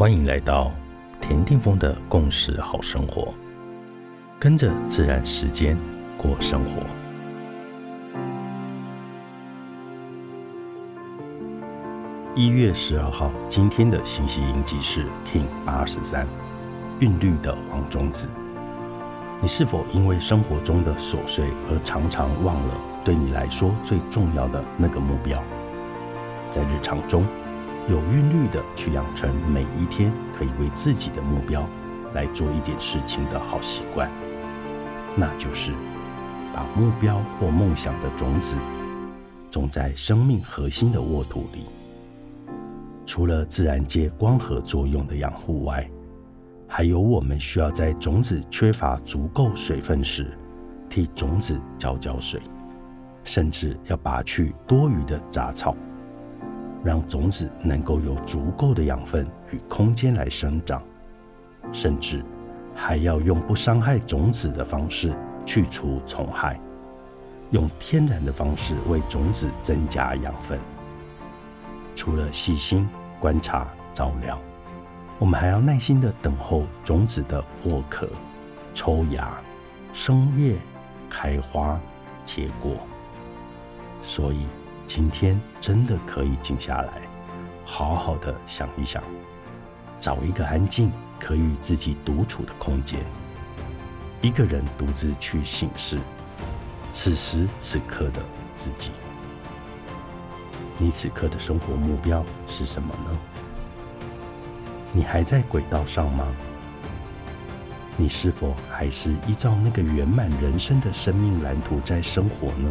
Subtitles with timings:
[0.00, 0.72] 欢迎来到
[1.20, 3.34] 田定峰的共识好生活，
[4.38, 5.76] 跟着自然时间
[6.16, 6.80] 过生活。
[12.34, 16.26] 一月十二号，今天的星系印记是 King 八十三，
[17.00, 18.26] 韵律的黄种子。
[19.42, 22.74] 你是否因为生活中的琐碎而常常忘了
[23.04, 25.44] 对你来说最重要的那个目标？
[26.48, 27.22] 在日常中。
[27.88, 31.66] 有韵律的去养成每一天可以为自己的目标
[32.14, 34.08] 来做一点事情的好习惯，
[35.16, 35.72] 那就是
[36.54, 38.56] 把目标或梦想的种子
[39.50, 41.64] 种在生命核心的沃土里。
[43.06, 45.88] 除了自然界光合作用的养护外，
[46.68, 50.30] 还有我们需要在种子缺乏足够水分时，
[50.88, 52.40] 替种子浇浇水，
[53.24, 55.74] 甚至要拔去多余的杂草。
[56.82, 60.82] 让种子能够有足够的养分与空间来生长，
[61.72, 62.24] 甚至
[62.74, 66.58] 还要用不伤害种子的方式去除虫害，
[67.50, 70.58] 用天然的方式为种子增加养分。
[71.94, 72.88] 除了细心
[73.20, 74.40] 观察照料，
[75.18, 78.08] 我们还要耐心的等候种子的破壳、
[78.72, 79.38] 抽芽、
[79.92, 80.56] 生叶、
[81.10, 81.78] 开花、
[82.24, 82.72] 结果。
[84.02, 84.46] 所以。
[84.92, 87.02] 今天真的可以静下来，
[87.64, 89.00] 好好的想一想，
[90.00, 92.98] 找一个安静、可与自己独处的空间，
[94.20, 95.96] 一个人独自去醒视
[96.90, 98.20] 此时此刻的
[98.56, 98.90] 自己。
[100.76, 103.16] 你此刻的生活目标是什么呢？
[104.90, 106.26] 你还在轨道上吗？
[107.96, 112.68] 你是否还是依照那个圆满人生的生命蓝图在生活呢？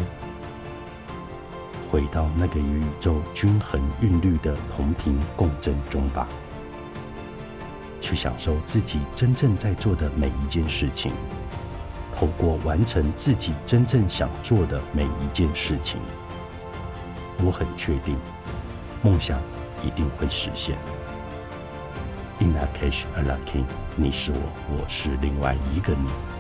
[1.90, 6.28] 回到那个与宇宙均衡韵律的同频共振中吧，
[8.00, 11.12] 去享受自己真正在做的每一件事情。
[12.16, 16.00] 透过完成自己真正想做的每一件事情，
[17.44, 18.16] 我很确定，
[19.02, 19.40] 梦想
[19.84, 20.78] 一定会实现。
[22.40, 23.64] In a cash, a lucky，
[23.96, 24.38] 你是我，
[24.78, 26.39] 我是另外一个你。